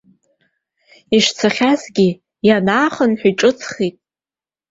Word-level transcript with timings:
Ишцахьазгьы, 1.17 2.09
ианаахынҳә, 2.47 3.23
иҿыцхеит. 3.29 3.95